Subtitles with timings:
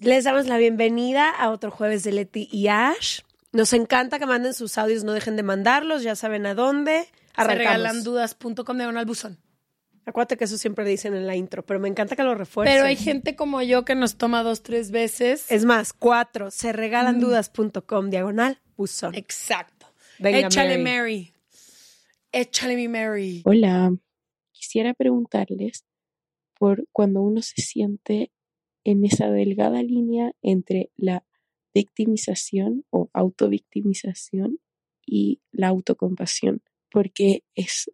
[0.00, 3.22] Les damos la bienvenida a otro jueves de Leti y Ash.
[3.50, 7.08] Nos encanta que manden sus audios, no dejen de mandarlos, ya saben a dónde.
[7.34, 7.58] Arrancamos.
[7.58, 9.38] Regalandudas.com diagonal buzón.
[10.06, 12.76] Acuérdate que eso siempre dicen en la intro, pero me encanta que lo refuercen.
[12.76, 15.50] Pero hay gente como yo que nos toma dos, tres veces.
[15.50, 16.52] Es más, cuatro.
[16.52, 19.16] Se regalandudas.com diagonal buzón.
[19.16, 19.92] Exacto.
[20.20, 20.84] Venga, Échale Mary.
[20.84, 21.32] Mary.
[22.30, 23.42] Échale mi Mary.
[23.44, 23.92] Hola,
[24.52, 25.84] quisiera preguntarles
[26.56, 28.30] por cuando uno se siente
[28.84, 31.24] en esa delgada línea entre la
[31.74, 34.58] victimización o autovictimización
[35.06, 37.90] y la autocompasión, porque es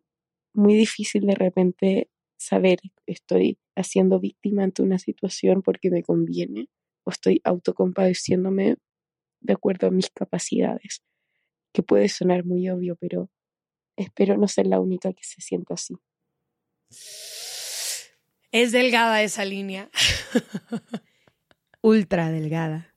[0.53, 6.69] muy difícil de repente saber estoy haciendo víctima ante una situación porque me conviene
[7.05, 8.77] o estoy autocompadeciéndome
[9.41, 11.03] de acuerdo a mis capacidades,
[11.73, 13.31] que puede sonar muy obvio, pero
[13.97, 15.95] espero no ser la única que se sienta así.
[18.55, 19.89] Es delgada esa línea.
[21.81, 22.95] Ultra delgada.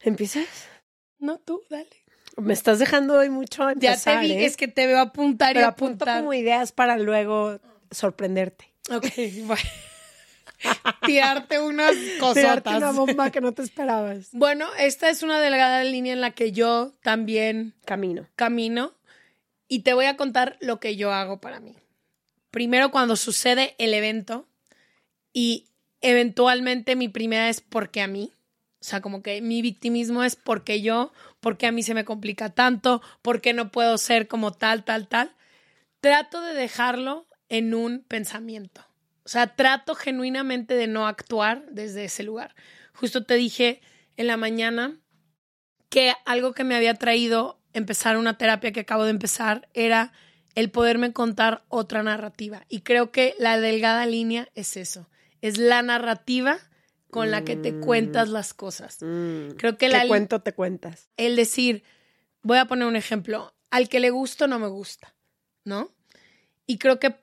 [0.00, 0.46] ¿Empiezas?
[1.18, 1.88] No, tú, dale.
[2.38, 4.44] Me estás dejando hoy mucho Ya empezar, te vi, ¿eh?
[4.46, 6.20] es que te veo apuntar y Pero apunto apuntar.
[6.20, 7.60] como ideas para luego
[7.90, 8.72] sorprenderte.
[8.90, 9.06] Ok,
[9.42, 9.62] bueno.
[11.04, 12.76] Tirarte unas Tirarte cosotas.
[12.78, 14.28] una bomba que no te esperabas.
[14.32, 18.26] Bueno, esta es una delgada línea en la que yo también Camino.
[18.36, 18.94] camino
[19.68, 21.76] y te voy a contar lo que yo hago para mí.
[22.50, 24.48] Primero, cuando sucede el evento
[25.32, 25.66] y
[26.00, 28.32] eventualmente mi primera es porque a mí.
[28.80, 32.50] O sea, como que mi victimismo es porque yo, porque a mí se me complica
[32.50, 35.34] tanto, porque no puedo ser como tal, tal, tal.
[36.00, 38.84] Trato de dejarlo en un pensamiento.
[39.24, 42.54] O sea, trato genuinamente de no actuar desde ese lugar.
[42.94, 43.80] Justo te dije
[44.16, 44.96] en la mañana
[45.90, 50.12] que algo que me había traído empezar una terapia que acabo de empezar era
[50.54, 52.64] el poderme contar otra narrativa.
[52.68, 55.08] Y creo que la delgada línea es eso.
[55.40, 56.58] Es la narrativa
[57.10, 58.98] con la que te cuentas las cosas.
[58.98, 61.08] Creo que ¿Qué la cuento te cuentas?
[61.16, 61.82] el decir,
[62.42, 65.14] voy a poner un ejemplo, al que le gusto no me gusta,
[65.64, 65.90] ¿no?
[66.66, 67.16] Y creo que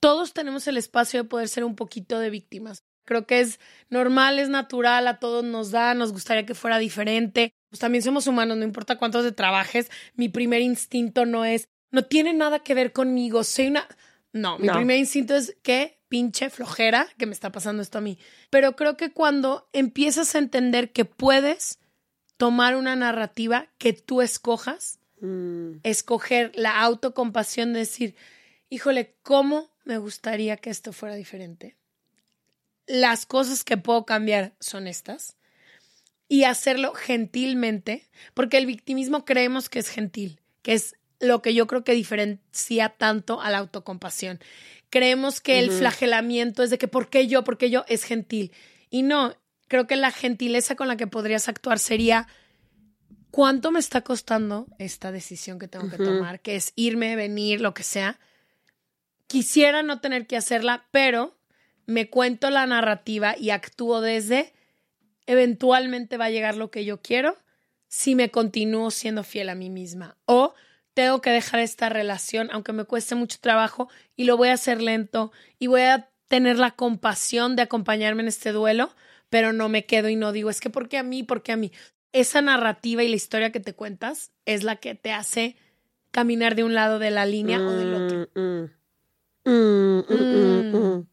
[0.00, 2.84] todos tenemos el espacio de poder ser un poquito de víctimas.
[3.04, 3.58] Creo que es
[3.90, 7.52] normal, es natural, a todos nos da, nos gustaría que fuera diferente.
[7.70, 12.04] Pues también somos humanos, no importa cuántos de trabajes, mi primer instinto no es, no
[12.04, 13.86] tiene nada que ver conmigo, soy una...
[14.32, 14.74] No, mi No.
[14.74, 18.18] primer instinto es que pinche flojera que me está pasando esto a mí.
[18.50, 21.78] Pero creo que cuando empiezas a entender que puedes
[22.36, 25.76] tomar una narrativa que tú escojas, Mm.
[25.84, 28.14] escoger la autocompasión de decir,
[28.68, 31.76] híjole, ¿cómo me gustaría que esto fuera diferente?
[32.86, 35.36] Las cosas que puedo cambiar son estas.
[36.28, 41.66] Y hacerlo gentilmente, porque el victimismo creemos que es gentil, que es lo que yo
[41.66, 44.40] creo que diferencia tanto a la autocompasión.
[44.90, 47.42] Creemos que el flagelamiento es de que ¿por qué yo?
[47.42, 47.84] ¿Por qué yo?
[47.88, 48.52] Es gentil.
[48.90, 49.34] Y no,
[49.66, 52.28] creo que la gentileza con la que podrías actuar sería
[53.30, 56.40] ¿cuánto me está costando esta decisión que tengo que tomar?
[56.40, 58.20] Que es irme, venir, lo que sea.
[59.26, 61.36] Quisiera no tener que hacerla, pero
[61.86, 64.52] me cuento la narrativa y actúo desde
[65.26, 67.36] eventualmente va a llegar lo que yo quiero
[67.88, 70.16] si me continúo siendo fiel a mí misma.
[70.26, 70.54] O
[70.94, 74.80] tengo que dejar esta relación, aunque me cueste mucho trabajo, y lo voy a hacer
[74.80, 78.94] lento y voy a tener la compasión de acompañarme en este duelo,
[79.28, 81.22] pero no me quedo y no digo, es que ¿por qué a mí?
[81.22, 81.72] ¿Por qué a mí?
[82.14, 85.56] esa narrativa y la historia que te cuentas es la que te hace
[86.12, 88.28] caminar de un lado de la línea o del otro.
[89.44, 91.06] Mm, mm, mm.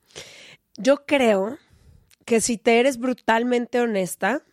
[0.78, 1.58] Yo creo
[2.24, 4.44] que si te eres brutalmente honesta,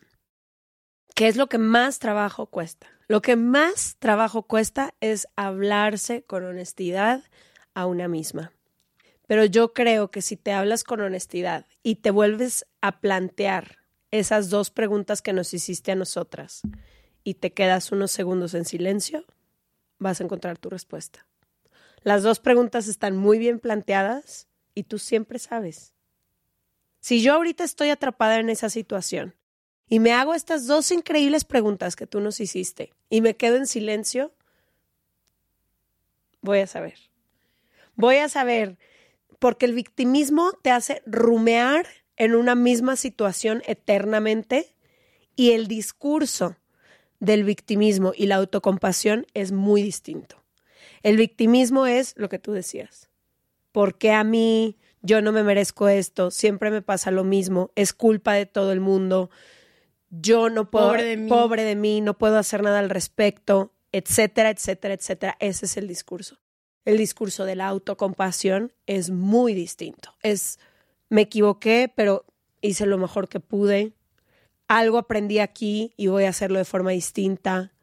[1.13, 2.87] ¿qué es lo que más trabajo cuesta?
[3.09, 7.23] Lo que más trabajo cuesta es hablarse con honestidad
[7.73, 8.53] a una misma.
[9.25, 13.79] Pero yo creo que si te hablas con honestidad y te vuelves a plantear
[14.11, 16.61] esas dos preguntas que nos hiciste a nosotras
[17.23, 19.25] y te quedas unos segundos en silencio,
[19.97, 21.25] vas a encontrar tu respuesta.
[22.03, 25.95] Las dos preguntas están muy bien planteadas y tú siempre sabes.
[26.99, 29.33] Si yo ahorita estoy atrapada en esa situación
[29.89, 33.65] y me hago estas dos increíbles preguntas que tú nos hiciste y me quedo en
[33.65, 34.31] silencio,
[36.41, 36.95] voy a saber.
[37.95, 38.77] Voy a saber,
[39.39, 44.75] porque el victimismo te hace rumear en una misma situación eternamente
[45.35, 46.55] y el discurso
[47.19, 50.41] del victimismo y la autocompasión es muy distinto.
[51.01, 53.09] El victimismo es lo que tú decías.
[53.71, 54.77] ¿Por qué a mí?
[55.01, 58.81] Yo no me merezco esto, siempre me pasa lo mismo, es culpa de todo el
[58.81, 59.29] mundo,
[60.09, 61.29] yo no puedo, Pobre de mí.
[61.29, 65.37] pobre de mí, no puedo hacer nada al respecto, etcétera, etcétera, etcétera.
[65.39, 66.37] Ese es el discurso.
[66.85, 70.15] El discurso de la autocompasión es muy distinto.
[70.23, 70.59] Es,
[71.09, 72.25] me equivoqué, pero
[72.61, 73.93] hice lo mejor que pude.
[74.67, 77.73] Algo aprendí aquí y voy a hacerlo de forma distinta.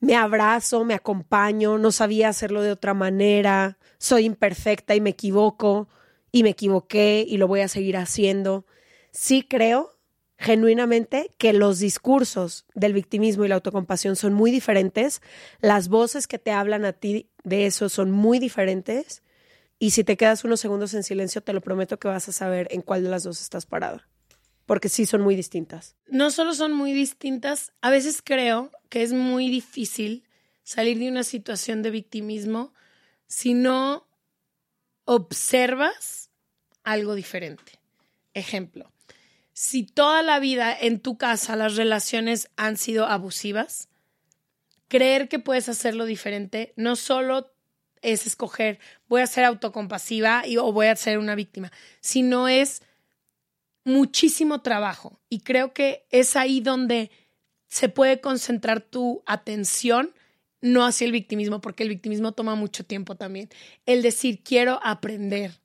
[0.00, 3.78] Me abrazo, me acompaño, no sabía hacerlo de otra manera.
[3.98, 5.88] Soy imperfecta y me equivoco
[6.32, 8.64] y me equivoqué y lo voy a seguir haciendo.
[9.12, 9.98] Sí creo
[10.40, 15.20] genuinamente que los discursos del victimismo y la autocompasión son muy diferentes,
[15.60, 19.22] las voces que te hablan a ti de eso son muy diferentes
[19.78, 22.68] y si te quedas unos segundos en silencio te lo prometo que vas a saber
[22.70, 24.08] en cuál de las dos estás parada,
[24.64, 25.94] porque sí son muy distintas.
[26.06, 30.24] No solo son muy distintas, a veces creo que es muy difícil
[30.62, 32.72] salir de una situación de victimismo
[33.26, 34.08] si no
[35.04, 36.30] observas
[36.82, 37.78] algo diferente.
[38.32, 38.90] Ejemplo,
[39.60, 43.90] si toda la vida en tu casa las relaciones han sido abusivas,
[44.88, 47.52] creer que puedes hacerlo diferente no solo
[48.00, 51.70] es escoger voy a ser autocompasiva o voy a ser una víctima,
[52.00, 52.80] sino es
[53.84, 55.20] muchísimo trabajo.
[55.28, 57.10] Y creo que es ahí donde
[57.68, 60.14] se puede concentrar tu atención,
[60.62, 63.50] no hacia el victimismo, porque el victimismo toma mucho tiempo también.
[63.84, 65.60] El decir, quiero aprender,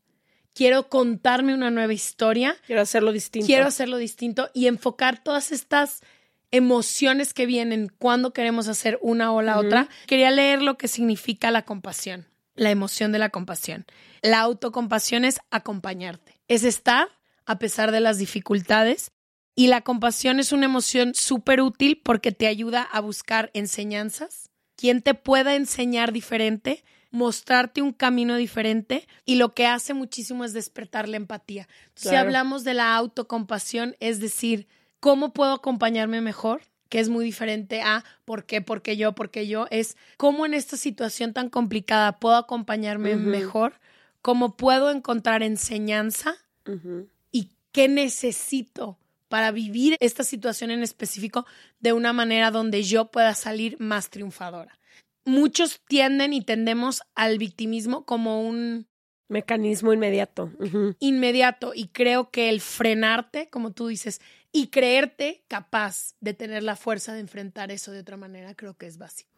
[0.56, 3.46] quiero contarme una nueva historia, Quiero hacerlo distinto.
[3.46, 6.02] quiero hacerlo distinto y enfocar todas estas
[6.50, 9.90] emociones que vienen cuando queremos hacer una o la otra.
[10.08, 12.26] Quería leer lo que significa la compasión,
[12.56, 13.86] la emoción de la compasión.
[14.22, 17.10] La autocompasión es acompañarte, es estar
[17.46, 19.12] a pesar de las dificultades
[19.54, 25.02] y la compasión es una emoción súper útil porque te ayuda a buscar enseñanzas, quien
[25.02, 26.84] te pueda enseñar diferente,
[27.16, 31.68] mostrarte un camino diferente y lo que hace muchísimo es despertar la empatía.
[31.96, 32.28] Si Claro.
[32.28, 34.68] hablamos de la autocompasión, es decir,
[35.00, 36.62] ¿cómo puedo acompañarme mejor?
[36.88, 40.46] que es muy diferente a por qué, por qué yo, por qué yo, es cómo
[40.46, 43.80] en esta situación tan complicada puedo acompañarme mejor,
[44.22, 46.36] cómo puedo encontrar enseñanza
[47.32, 51.46] y qué necesito para vivir esta situación en específico
[51.80, 54.78] de una manera donde yo pueda salir más triunfadora.
[55.26, 58.88] Muchos tienden y tendemos al victimismo como un
[59.28, 60.52] Mecanismo inmediato.
[61.00, 64.22] Inmediato y creo que el frenarte, como tú dices,
[64.52, 68.86] y creerte capaz de tener la fuerza de enfrentar eso de otra manera, creo que
[68.86, 69.32] es básico.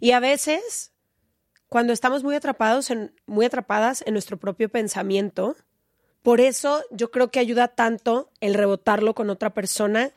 [0.00, 0.92] Y a veces,
[1.68, 5.56] cuando estamos muy atrapados en, muy atrapadas en nuestro propio pensamiento,
[6.22, 10.12] por eso yo creo que ayuda tanto el rebotarlo con otra persona.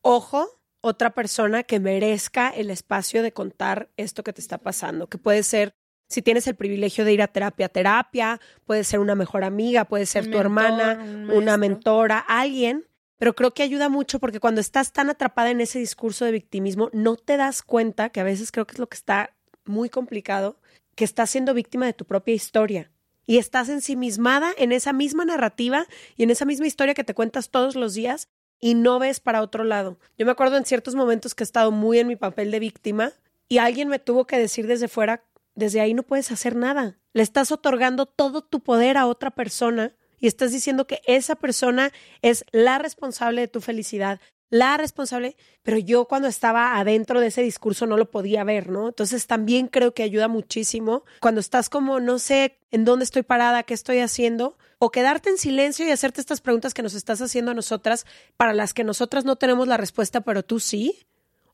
[0.00, 0.53] Ojo,
[0.84, 5.42] otra persona que merezca el espacio de contar esto que te está pasando, que puede
[5.42, 5.74] ser,
[6.10, 10.04] si tienes el privilegio de ir a terapia, terapia, puede ser una mejor amiga, puede
[10.04, 12.86] ser Un tu mentor, hermana, un una mentora, alguien,
[13.18, 16.90] pero creo que ayuda mucho porque cuando estás tan atrapada en ese discurso de victimismo,
[16.92, 20.60] no te das cuenta, que a veces creo que es lo que está muy complicado,
[20.94, 22.90] que estás siendo víctima de tu propia historia.
[23.24, 27.48] Y estás ensimismada en esa misma narrativa y en esa misma historia que te cuentas
[27.48, 28.28] todos los días
[28.64, 29.98] y no ves para otro lado.
[30.16, 33.12] Yo me acuerdo en ciertos momentos que he estado muy en mi papel de víctima
[33.46, 35.22] y alguien me tuvo que decir desde fuera,
[35.54, 36.96] desde ahí no puedes hacer nada.
[37.12, 41.92] Le estás otorgando todo tu poder a otra persona y estás diciendo que esa persona
[42.22, 44.18] es la responsable de tu felicidad,
[44.54, 48.86] la responsable, pero yo cuando estaba adentro de ese discurso no lo podía ver, ¿no?
[48.86, 53.64] Entonces también creo que ayuda muchísimo cuando estás como no sé en dónde estoy parada,
[53.64, 57.50] qué estoy haciendo, o quedarte en silencio y hacerte estas preguntas que nos estás haciendo
[57.50, 58.06] a nosotras,
[58.36, 61.04] para las que nosotras no tenemos la respuesta, pero tú sí.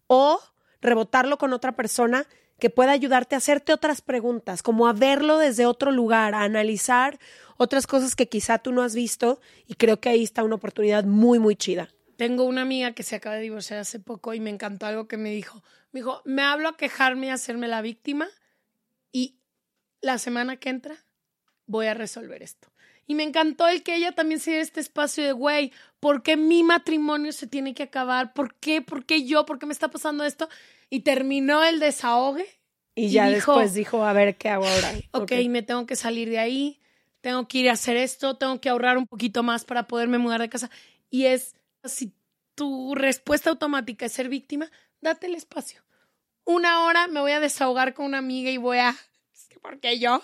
[0.06, 0.38] o
[0.82, 2.26] rebotarlo con otra persona
[2.58, 7.18] que pueda ayudarte a hacerte otras preguntas, como a verlo desde otro lugar, a analizar
[7.56, 11.04] otras cosas que quizá tú no has visto y creo que ahí está una oportunidad
[11.04, 11.88] muy, muy chida.
[12.20, 15.16] Tengo una amiga que se acaba de divorciar hace poco y me encantó algo que
[15.16, 15.62] me dijo.
[15.90, 18.28] Me dijo, me hablo a quejarme y hacerme la víctima
[19.10, 19.38] y
[20.02, 20.96] la semana que entra
[21.64, 22.68] voy a resolver esto.
[23.06, 26.36] Y me encantó el que ella también se diera este espacio de, güey, ¿por qué
[26.36, 28.34] mi matrimonio se tiene que acabar?
[28.34, 28.82] ¿Por qué?
[28.82, 29.46] ¿Por qué yo?
[29.46, 30.50] ¿Por qué me está pasando esto?
[30.90, 32.46] Y terminó el desahogue.
[32.94, 34.92] Y, ya después dijo, a ver, ¿qué hago ahora?
[35.12, 36.82] Ok, me tengo que salir de ahí,
[37.22, 40.42] tengo que ir a hacer esto, tengo que ahorrar un poquito más para poderme mudar
[40.42, 40.70] de casa.
[41.08, 42.12] Y es, si
[42.54, 44.70] tu respuesta automática es ser víctima,
[45.00, 45.82] date el espacio.
[46.44, 48.90] Una hora me voy a desahogar con una amiga y voy a,
[49.34, 50.22] es que ¿por qué yo?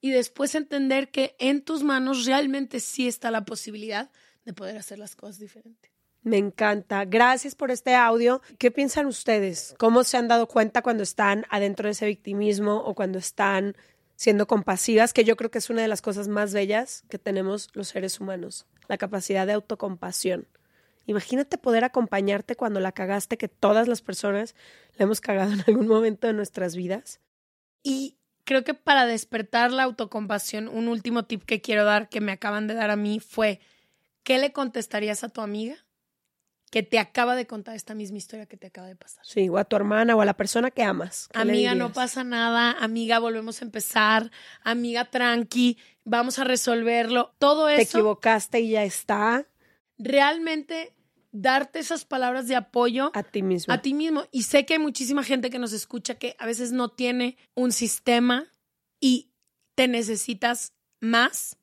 [0.00, 4.10] y después entender que en tus manos realmente sí está la posibilidad
[4.44, 5.90] de poder hacer las cosas diferentes.
[6.22, 7.04] Me encanta.
[7.04, 8.42] Gracias por este audio.
[8.58, 9.74] ¿Qué piensan ustedes?
[9.78, 13.76] ¿Cómo se han dado cuenta cuando están adentro de ese victimismo o cuando están
[14.16, 15.12] siendo compasivas?
[15.12, 18.20] Que yo creo que es una de las cosas más bellas que tenemos los seres
[18.20, 20.48] humanos, la capacidad de autocompasión.
[21.08, 24.54] Imagínate poder acompañarte cuando la cagaste, que todas las personas
[24.98, 27.22] la hemos cagado en algún momento de nuestras vidas.
[27.82, 32.32] Y creo que para despertar la autocompasión, un último tip que quiero dar, que me
[32.32, 33.58] acaban de dar a mí, fue,
[34.22, 35.76] ¿qué le contestarías a tu amiga
[36.70, 39.24] que te acaba de contar esta misma historia que te acaba de pasar?
[39.24, 41.30] Sí, o a tu hermana o a la persona que amas.
[41.32, 44.30] Amiga, no pasa nada, amiga, volvemos a empezar,
[44.62, 47.34] amiga, tranqui, vamos a resolverlo.
[47.38, 47.78] Todo eso.
[47.78, 49.46] Te equivocaste y ya está.
[49.96, 50.94] Realmente
[51.40, 53.72] darte esas palabras de apoyo a ti mismo.
[53.72, 54.24] A ti mismo.
[54.32, 57.72] Y sé que hay muchísima gente que nos escucha que a veces no tiene un
[57.72, 58.46] sistema
[59.00, 59.30] y
[59.74, 61.56] te necesitas más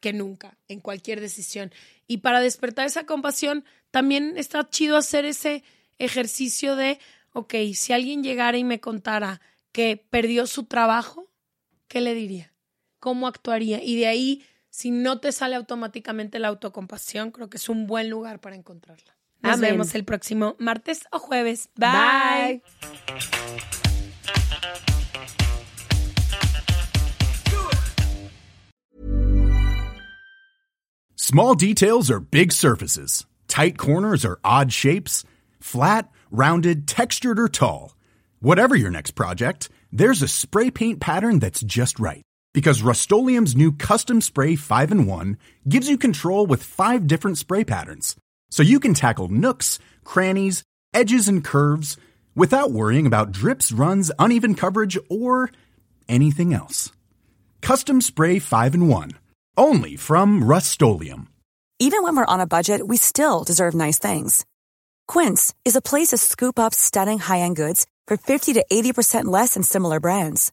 [0.00, 1.72] que nunca en cualquier decisión.
[2.06, 5.64] Y para despertar esa compasión, también está chido hacer ese
[5.98, 6.98] ejercicio de,
[7.32, 9.40] ok, si alguien llegara y me contara
[9.72, 11.30] que perdió su trabajo,
[11.88, 12.52] ¿qué le diría?
[13.00, 13.82] ¿Cómo actuaría?
[13.82, 18.10] Y de ahí si no te sale automáticamente la autocompasión, creo que es un buen
[18.10, 19.16] lugar para encontrarla.
[19.40, 21.68] Nos vemos el próximo martes o jueves.
[21.76, 22.60] Bye.
[31.14, 33.26] Small details are big surfaces.
[33.46, 35.24] Tight corners are odd shapes.
[35.60, 37.94] Flat, rounded, textured, or tall.
[38.40, 42.24] Whatever your next project, there's a spray paint pattern that's just right
[42.54, 45.36] because Rust new Custom Spray 5 and 1
[45.68, 48.16] gives you control with five different spray patterns.
[48.50, 50.62] So you can tackle nooks, crannies,
[50.94, 51.98] edges, and curves
[52.34, 55.50] without worrying about drips, runs, uneven coverage, or
[56.08, 56.92] anything else.
[57.60, 59.10] Custom Spray 5 and 1.
[59.56, 60.80] Only from Rust
[61.80, 64.46] Even when we're on a budget, we still deserve nice things.
[65.08, 69.24] Quince is a place to scoop up stunning high end goods for 50 to 80%
[69.26, 70.52] less than similar brands.